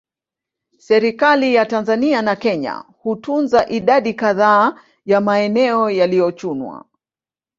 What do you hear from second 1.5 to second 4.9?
ya Tanzania na Kenya hutunza idadi kadhaa